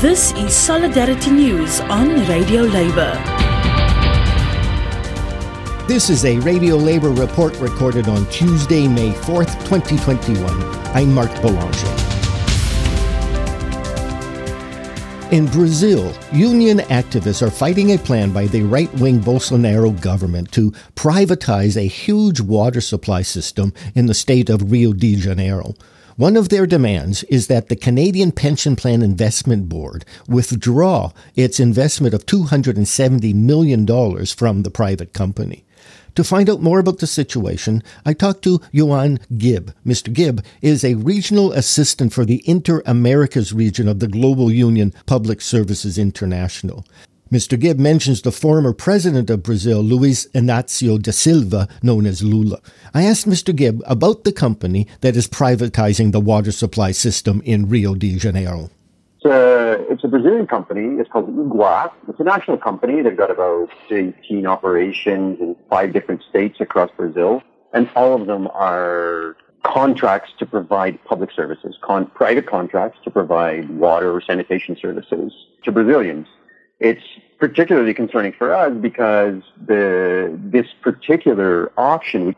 This 0.00 0.34
is 0.34 0.54
Solidarity 0.54 1.30
News 1.30 1.80
on 1.80 2.26
Radio 2.26 2.64
Labour. 2.64 3.14
This 5.88 6.10
is 6.10 6.26
a 6.26 6.38
Radio 6.40 6.76
Labour 6.76 7.12
report 7.12 7.56
recorded 7.60 8.06
on 8.06 8.28
Tuesday, 8.28 8.86
May 8.88 9.12
4th, 9.12 9.54
2021. 9.64 10.44
I'm 10.94 11.14
Mark 11.14 11.30
Boulanger. 11.40 11.86
In 15.32 15.46
Brazil, 15.46 16.14
union 16.30 16.80
activists 16.80 17.40
are 17.40 17.50
fighting 17.50 17.92
a 17.92 17.98
plan 17.98 18.32
by 18.34 18.48
the 18.48 18.64
right 18.64 18.92
wing 18.96 19.18
Bolsonaro 19.18 19.98
government 19.98 20.52
to 20.52 20.72
privatize 20.94 21.74
a 21.74 21.88
huge 21.88 22.42
water 22.42 22.82
supply 22.82 23.22
system 23.22 23.72
in 23.94 24.04
the 24.04 24.14
state 24.14 24.50
of 24.50 24.70
Rio 24.70 24.92
de 24.92 25.16
Janeiro. 25.16 25.74
One 26.16 26.38
of 26.38 26.48
their 26.48 26.66
demands 26.66 27.24
is 27.24 27.48
that 27.48 27.68
the 27.68 27.76
Canadian 27.76 28.32
Pension 28.32 28.74
Plan 28.74 29.02
Investment 29.02 29.68
Board 29.68 30.06
withdraw 30.26 31.12
its 31.34 31.60
investment 31.60 32.14
of 32.14 32.24
$270 32.24 33.34
million 33.34 33.86
from 34.24 34.62
the 34.62 34.70
private 34.70 35.12
company. 35.12 35.66
To 36.14 36.24
find 36.24 36.48
out 36.48 36.62
more 36.62 36.78
about 36.78 37.00
the 37.00 37.06
situation, 37.06 37.82
I 38.06 38.14
talked 38.14 38.42
to 38.44 38.60
Euan 38.72 39.20
Gibb. 39.36 39.74
Mr. 39.84 40.10
Gibb 40.10 40.42
is 40.62 40.84
a 40.84 40.94
regional 40.94 41.52
assistant 41.52 42.14
for 42.14 42.24
the 42.24 42.42
Inter 42.46 42.82
Americas 42.86 43.52
region 43.52 43.86
of 43.86 44.00
the 44.00 44.08
Global 44.08 44.50
Union 44.50 44.94
Public 45.04 45.42
Services 45.42 45.98
International. 45.98 46.86
Mr. 47.32 47.58
Gibb 47.58 47.80
mentions 47.80 48.22
the 48.22 48.30
former 48.30 48.72
president 48.72 49.28
of 49.30 49.42
Brazil, 49.42 49.82
Luiz 49.82 50.28
Inácio 50.32 51.02
da 51.02 51.10
Silva, 51.10 51.66
known 51.82 52.06
as 52.06 52.22
Lula. 52.22 52.60
I 52.94 53.02
asked 53.02 53.28
Mr. 53.28 53.54
Gibb 53.54 53.82
about 53.84 54.22
the 54.22 54.30
company 54.30 54.86
that 55.00 55.16
is 55.16 55.26
privatizing 55.26 56.12
the 56.12 56.20
water 56.20 56.52
supply 56.52 56.92
system 56.92 57.42
in 57.44 57.68
Rio 57.68 57.96
de 57.96 58.16
Janeiro. 58.16 58.70
It's 59.16 59.24
a, 59.24 59.84
it's 59.90 60.04
a 60.04 60.08
Brazilian 60.08 60.46
company. 60.46 61.00
It's 61.00 61.10
called 61.10 61.28
Igua. 61.36 61.90
It's 62.06 62.20
a 62.20 62.22
national 62.22 62.58
company. 62.58 63.02
They've 63.02 63.16
got 63.16 63.32
about 63.32 63.70
18 63.90 64.46
operations 64.46 65.40
in 65.40 65.56
five 65.68 65.92
different 65.92 66.22
states 66.30 66.60
across 66.60 66.92
Brazil. 66.96 67.42
And 67.72 67.90
all 67.96 68.14
of 68.14 68.28
them 68.28 68.46
are 68.54 69.36
contracts 69.64 70.30
to 70.38 70.46
provide 70.46 71.04
public 71.04 71.32
services, 71.32 71.76
con- 71.82 72.06
private 72.06 72.46
contracts 72.46 73.00
to 73.02 73.10
provide 73.10 73.68
water 73.68 74.12
or 74.12 74.20
sanitation 74.20 74.76
services 74.80 75.32
to 75.64 75.72
Brazilians. 75.72 76.28
It's 76.78 77.02
particularly 77.38 77.94
concerning 77.94 78.32
for 78.32 78.54
us 78.54 78.72
because 78.80 79.42
the 79.66 80.38
this 80.42 80.66
particular 80.82 81.72
option 81.76 82.36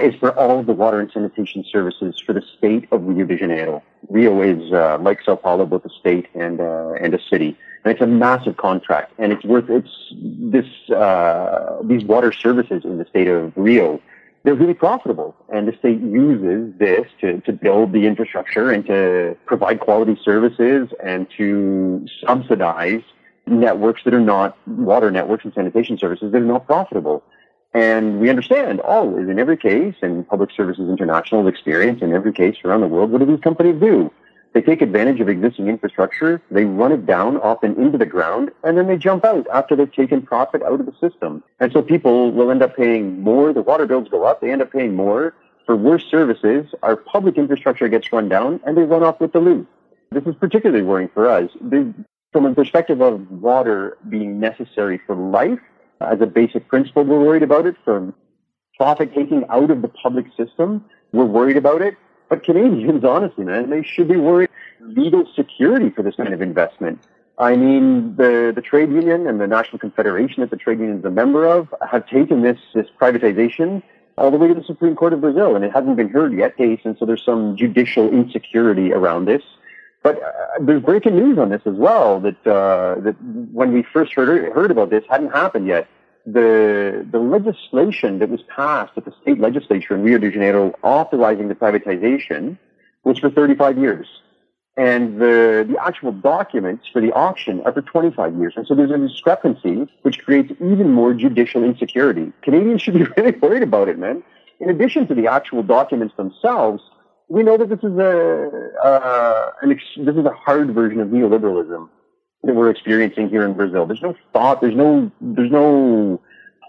is 0.00 0.14
for 0.14 0.36
all 0.38 0.60
of 0.60 0.66
the 0.66 0.72
water 0.72 1.00
and 1.00 1.10
sanitation 1.12 1.64
services 1.70 2.22
for 2.24 2.32
the 2.32 2.42
state 2.56 2.86
of 2.92 3.02
Rio 3.02 3.26
de 3.26 3.36
Janeiro. 3.36 3.82
Rio 4.08 4.40
is 4.40 4.72
uh, 4.72 4.98
like 5.00 5.20
Sao 5.24 5.34
Paulo, 5.34 5.66
both 5.66 5.84
a 5.84 5.90
state 5.90 6.28
and 6.34 6.60
uh, 6.60 6.92
and 7.00 7.14
a 7.14 7.18
city, 7.30 7.58
and 7.84 7.92
it's 7.92 8.00
a 8.00 8.06
massive 8.06 8.56
contract, 8.56 9.12
and 9.18 9.32
it's 9.32 9.44
worth 9.44 9.68
it's 9.68 9.90
this 10.14 10.90
uh, 10.90 11.78
these 11.82 12.04
water 12.04 12.32
services 12.32 12.84
in 12.84 12.98
the 12.98 13.06
state 13.06 13.28
of 13.28 13.52
Rio. 13.56 14.00
They're 14.44 14.54
really 14.54 14.74
profitable, 14.74 15.34
and 15.52 15.66
the 15.66 15.76
state 15.76 16.00
uses 16.00 16.72
this 16.78 17.06
to, 17.20 17.40
to 17.40 17.52
build 17.52 17.92
the 17.92 18.06
infrastructure 18.06 18.70
and 18.70 18.86
to 18.86 19.36
provide 19.46 19.80
quality 19.80 20.16
services 20.24 20.88
and 21.02 21.26
to 21.36 22.06
subsidize 22.24 23.02
networks 23.50 24.04
that 24.04 24.14
are 24.14 24.20
not 24.20 24.56
water 24.66 25.10
networks 25.10 25.44
and 25.44 25.54
sanitation 25.54 25.98
services 25.98 26.32
that 26.32 26.42
are 26.42 26.44
not 26.44 26.66
profitable. 26.66 27.22
And 27.74 28.20
we 28.20 28.30
understand 28.30 28.80
always 28.80 29.28
in 29.28 29.38
every 29.38 29.56
case, 29.56 29.94
and 30.00 30.26
Public 30.26 30.50
Services 30.50 30.88
International's 30.88 31.48
experience 31.48 32.00
in 32.02 32.12
every 32.12 32.32
case 32.32 32.56
around 32.64 32.80
the 32.80 32.88
world, 32.88 33.10
what 33.10 33.18
do 33.18 33.26
these 33.26 33.40
companies 33.40 33.80
do? 33.80 34.10
They 34.54 34.62
take 34.62 34.80
advantage 34.80 35.20
of 35.20 35.28
existing 35.28 35.68
infrastructure, 35.68 36.40
they 36.50 36.64
run 36.64 36.90
it 36.90 37.04
down, 37.04 37.36
often 37.36 37.78
into 37.78 37.98
the 37.98 38.06
ground, 38.06 38.50
and 38.64 38.78
then 38.78 38.86
they 38.86 38.96
jump 38.96 39.24
out 39.24 39.46
after 39.52 39.76
they've 39.76 39.92
taken 39.92 40.22
profit 40.22 40.62
out 40.62 40.80
of 40.80 40.86
the 40.86 40.94
system. 40.98 41.44
And 41.60 41.70
so 41.70 41.82
people 41.82 42.32
will 42.32 42.50
end 42.50 42.62
up 42.62 42.74
paying 42.74 43.20
more, 43.20 43.52
the 43.52 43.60
water 43.60 43.86
bills 43.86 44.08
go 44.08 44.24
up, 44.24 44.40
they 44.40 44.50
end 44.50 44.62
up 44.62 44.72
paying 44.72 44.96
more 44.96 45.34
for 45.66 45.76
worse 45.76 46.04
services, 46.10 46.66
our 46.82 46.96
public 46.96 47.36
infrastructure 47.36 47.88
gets 47.88 48.10
run 48.10 48.30
down, 48.30 48.58
and 48.64 48.74
they 48.74 48.82
run 48.82 49.02
off 49.02 49.20
with 49.20 49.32
the 49.32 49.40
loot. 49.40 49.68
This 50.10 50.24
is 50.24 50.34
particularly 50.36 50.82
worrying 50.82 51.10
for 51.12 51.28
us. 51.28 51.50
The, 51.60 51.92
from 52.38 52.46
a 52.46 52.54
perspective 52.54 53.00
of 53.00 53.28
water 53.32 53.98
being 54.08 54.38
necessary 54.38 55.00
for 55.08 55.16
life, 55.16 55.58
as 56.00 56.20
a 56.20 56.26
basic 56.26 56.68
principle, 56.68 57.02
we're 57.02 57.18
worried 57.18 57.42
about 57.42 57.66
it. 57.66 57.74
From 57.84 58.14
profit 58.76 59.12
taking 59.12 59.44
out 59.48 59.72
of 59.72 59.82
the 59.82 59.88
public 59.88 60.26
system, 60.36 60.84
we're 61.10 61.24
worried 61.24 61.56
about 61.56 61.82
it. 61.82 61.96
But 62.28 62.44
Canadians, 62.44 63.02
honestly, 63.04 63.42
man, 63.42 63.70
they 63.70 63.82
should 63.82 64.06
be 64.06 64.14
worried 64.14 64.50
legal 64.80 65.24
security 65.34 65.90
for 65.90 66.04
this 66.04 66.14
kind 66.14 66.32
of 66.32 66.40
investment. 66.40 67.00
I 67.38 67.56
mean, 67.56 68.14
the, 68.14 68.52
the 68.54 68.62
trade 68.62 68.90
union 68.90 69.26
and 69.26 69.40
the 69.40 69.48
National 69.48 69.80
Confederation 69.80 70.40
that 70.42 70.50
the 70.50 70.56
trade 70.56 70.78
union 70.78 71.00
is 71.00 71.04
a 71.04 71.10
member 71.10 71.44
of 71.44 71.74
have 71.90 72.06
taken 72.06 72.42
this, 72.42 72.58
this 72.72 72.86
privatization 73.00 73.82
all 74.16 74.30
the 74.30 74.36
way 74.36 74.46
to 74.46 74.54
the 74.54 74.62
Supreme 74.62 74.94
Court 74.94 75.12
of 75.12 75.20
Brazil, 75.20 75.56
and 75.56 75.64
it 75.64 75.72
hasn't 75.72 75.96
been 75.96 76.10
heard 76.10 76.32
yet, 76.32 76.56
case, 76.56 76.82
and 76.84 76.96
so 76.98 77.04
there's 77.04 77.24
some 77.24 77.56
judicial 77.56 78.08
insecurity 78.08 78.92
around 78.92 79.24
this. 79.24 79.42
But 80.02 80.22
uh, 80.22 80.30
there's 80.60 80.82
breaking 80.82 81.16
news 81.16 81.38
on 81.38 81.50
this 81.50 81.62
as 81.66 81.74
well 81.74 82.20
that 82.20 82.46
uh, 82.46 83.00
that 83.00 83.16
when 83.52 83.72
we 83.72 83.82
first 83.92 84.12
heard 84.12 84.52
heard 84.52 84.70
about 84.70 84.90
this 84.90 85.04
hadn't 85.08 85.30
happened 85.30 85.66
yet. 85.66 85.88
The 86.26 87.06
the 87.10 87.18
legislation 87.18 88.18
that 88.18 88.28
was 88.28 88.42
passed 88.54 88.92
at 88.96 89.04
the 89.06 89.14
state 89.22 89.40
legislature 89.40 89.94
in 89.94 90.02
Rio 90.02 90.18
de 90.18 90.30
Janeiro 90.30 90.74
authorizing 90.82 91.48
the 91.48 91.54
privatization 91.54 92.58
was 93.02 93.18
for 93.18 93.30
35 93.30 93.78
years, 93.78 94.06
and 94.76 95.18
the 95.20 95.66
the 95.68 95.76
actual 95.82 96.12
documents 96.12 96.86
for 96.92 97.00
the 97.00 97.12
auction 97.12 97.62
are 97.62 97.72
for 97.72 97.82
25 97.82 98.36
years. 98.36 98.52
And 98.56 98.66
so 98.66 98.74
there's 98.74 98.90
a 98.90 98.98
discrepancy 98.98 99.88
which 100.02 100.18
creates 100.24 100.52
even 100.60 100.92
more 100.92 101.14
judicial 101.14 101.64
insecurity. 101.64 102.32
Canadians 102.42 102.82
should 102.82 102.94
be 102.94 103.04
really 103.16 103.32
worried 103.38 103.62
about 103.62 103.88
it, 103.88 103.98
man. 103.98 104.22
In 104.60 104.68
addition 104.68 105.06
to 105.06 105.14
the 105.14 105.28
actual 105.28 105.62
documents 105.62 106.14
themselves, 106.16 106.82
we 107.28 107.42
know 107.42 107.56
that 107.56 107.68
this 107.68 107.78
is 107.80 107.96
a 107.98 108.70
uh, 108.82 109.52
ex- 109.70 109.82
this 109.98 110.16
is 110.16 110.24
a 110.24 110.32
hard 110.32 110.72
version 110.74 111.00
of 111.00 111.08
neoliberalism 111.08 111.88
that 112.44 112.54
we're 112.54 112.70
experiencing 112.70 113.28
here 113.28 113.44
in 113.44 113.52
Brazil. 113.52 113.86
There's 113.86 114.02
no 114.02 114.14
thought. 114.32 114.60
There's 114.60 114.76
no 114.76 115.10
there's 115.20 115.50
no 115.50 116.20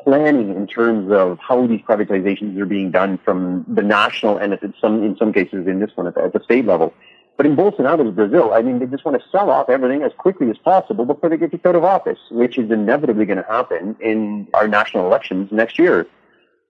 planning 0.04 0.56
in 0.56 0.68
terms 0.68 1.12
of 1.12 1.40
how 1.40 1.68
these 1.68 1.82
privatizations 1.82 2.58
are 2.60 2.66
being 2.66 2.92
done 2.92 3.18
from 3.24 3.66
the 3.68 3.82
national 3.82 4.38
and 4.38 4.54
at 4.54 4.62
some 4.82 5.04
in 5.04 5.16
some 5.18 5.32
cases 5.32 5.68
in 5.68 5.80
this 5.80 5.92
one 5.96 6.08
at 6.08 6.16
the, 6.16 6.24
at 6.24 6.34
the 6.34 6.44
state 6.44 6.66
level. 6.66 6.94
But 7.38 7.46
in 7.46 7.56
Bolsonaro's 7.56 8.14
Brazil, 8.14 8.54
I 8.54 8.62
mean, 8.62 8.80
they 8.80 8.86
just 8.86 9.06
want 9.06 9.22
to 9.22 9.30
sell 9.30 9.50
off 9.50 9.70
everything 9.70 10.04
as 10.04 10.12
quickly 10.18 10.50
as 10.50 10.58
possible 10.58 11.06
before 11.06 11.30
they 11.30 11.38
get 11.38 11.52
kicked 11.52 11.66
out 11.66 11.76
of 11.76 11.86
office, 11.86 12.20
which 12.32 12.58
is 12.58 12.70
inevitably 12.70 13.26
going 13.26 13.38
to 13.38 13.50
happen 13.50 13.96
in 14.02 14.50
our 14.54 14.68
national 14.68 15.06
elections 15.06 15.50
next 15.50 15.80
year 15.80 16.06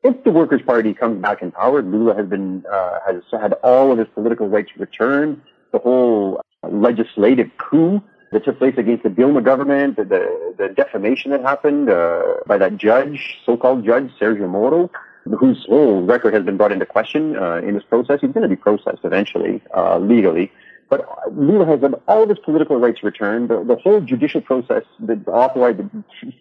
if 0.04 0.24
the 0.24 0.32
Workers' 0.32 0.62
Party 0.62 0.94
comes 0.94 1.22
back 1.22 1.42
in 1.42 1.52
power, 1.52 1.82
Lula 1.82 2.16
has 2.16 2.28
been 2.28 2.64
uh, 2.72 3.00
has 3.06 3.22
had 3.32 3.54
all 3.64 3.92
of 3.92 3.98
his 3.98 4.08
political 4.14 4.48
rights 4.48 4.72
returned. 4.78 5.42
The 5.72 5.80
whole 5.80 6.42
legislative 6.68 7.50
coup 7.58 8.02
that 8.32 8.46
took 8.46 8.58
place 8.60 8.76
against 8.78 9.04
the 9.04 9.10
Dilma 9.10 9.44
government, 9.44 9.98
the 9.98 10.06
the, 10.06 10.56
the 10.58 10.70
defamation 10.70 11.32
that 11.32 11.42
happened 11.42 11.90
uh, 11.90 12.36
by 12.48 12.58
that 12.58 12.78
judge, 12.78 13.38
so-called 13.46 13.86
judge 13.86 14.12
Sergio 14.20 14.50
Moro, 14.50 14.90
whose 15.26 15.66
whole 15.68 16.02
record 16.04 16.34
has 16.34 16.44
been 16.44 16.58
brought 16.58 16.72
into 16.72 16.86
question 16.86 17.36
uh, 17.36 17.58
in 17.58 17.74
this 17.74 17.84
process. 17.84 18.20
He's 18.22 18.32
going 18.32 18.44
to 18.44 18.56
be 18.56 18.56
processed 18.56 19.04
eventually 19.04 19.62
uh, 19.76 20.00
legally. 20.00 20.52
But 20.90 21.06
Lula 21.38 21.68
has 21.68 21.82
had 21.82 21.94
all 22.08 22.24
of 22.24 22.30
his 22.30 22.40
political 22.40 22.78
rights 22.78 23.04
returned. 23.04 23.50
The, 23.50 23.64
the 23.64 23.76
whole 23.76 24.02
judicial 24.02 24.42
process 24.42 24.84
that 25.02 25.28
authorized, 25.28 25.82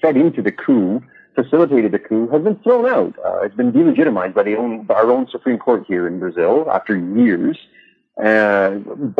fed 0.00 0.16
into 0.16 0.40
the 0.40 0.52
coup 0.52 1.02
facilitated 1.42 1.92
the 1.92 1.98
coup 2.00 2.26
has 2.28 2.42
been 2.42 2.56
thrown 2.64 2.86
out. 2.86 3.14
Uh, 3.24 3.44
it's 3.44 3.54
been 3.54 3.72
delegitimized 3.72 4.34
by 4.34 4.42
own, 4.54 4.82
by 4.82 4.94
our 4.94 5.10
own 5.10 5.28
Supreme 5.30 5.58
Court 5.58 5.84
here 5.86 6.08
in 6.08 6.18
Brazil 6.18 6.66
after 6.68 6.96
years, 6.96 7.56
uh, 8.22 8.70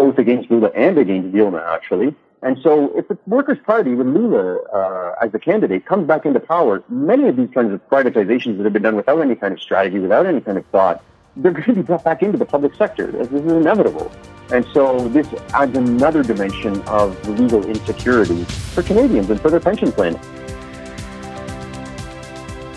both 0.01 0.19
against 0.19 0.51
Lula 0.51 0.71
and 0.75 0.99
against 0.99 1.33
Dilma, 1.33 1.62
actually. 1.77 2.17
And 2.43 2.59
so 2.62 2.97
if 2.97 3.06
the 3.06 3.17
Workers' 3.26 3.59
Party 3.65 3.94
with 3.94 4.09
Lula 4.09 4.59
uh, 4.79 5.25
as 5.25 5.31
the 5.31 5.38
candidate 5.38 5.87
comes 5.87 6.06
back 6.09 6.26
into 6.26 6.41
power, 6.41 6.82
many 6.88 7.29
of 7.29 7.37
these 7.37 7.50
kinds 7.55 7.73
of 7.73 7.81
privatizations 7.88 8.56
that 8.56 8.65
have 8.65 8.73
been 8.73 8.82
done 8.82 8.97
without 8.97 9.20
any 9.20 9.37
kind 9.37 9.53
of 9.55 9.61
strategy, 9.61 10.00
without 10.00 10.26
any 10.26 10.41
kind 10.41 10.59
of 10.59 10.67
thought, 10.67 11.05
they're 11.37 11.53
going 11.53 11.65
to 11.67 11.75
be 11.75 11.82
brought 11.82 12.03
back 12.03 12.23
into 12.23 12.37
the 12.37 12.47
public 12.47 12.75
sector. 12.75 13.12
This 13.12 13.29
is 13.29 13.53
inevitable. 13.53 14.11
And 14.50 14.67
so 14.73 15.09
this 15.09 15.29
adds 15.53 15.76
another 15.76 16.23
dimension 16.25 16.81
of 16.82 17.29
legal 17.29 17.65
insecurity 17.65 18.44
for 18.75 18.82
Canadians 18.82 19.31
and 19.31 19.41
for 19.41 19.50
their 19.50 19.61
pension 19.61 19.93
plan. 19.93 20.19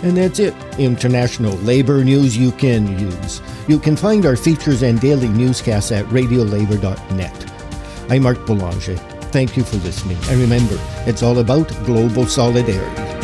And 0.02 0.16
that's 0.16 0.38
it. 0.40 0.54
International 0.78 1.54
labor 1.58 2.02
news 2.02 2.36
you 2.36 2.50
can 2.52 2.98
use. 2.98 3.40
You 3.68 3.78
can 3.78 3.96
find 3.96 4.26
our 4.26 4.36
features 4.36 4.82
and 4.82 5.00
daily 5.00 5.28
newscasts 5.28 5.92
at 5.92 6.04
radiolabour.net. 6.06 7.52
I'm 8.10 8.22
Mark 8.22 8.44
Boulanger. 8.44 8.96
Thank 9.30 9.56
you 9.56 9.62
for 9.62 9.76
listening. 9.78 10.18
And 10.28 10.40
remember, 10.40 10.76
it's 11.06 11.22
all 11.22 11.38
about 11.38 11.68
global 11.84 12.26
solidarity. 12.26 13.21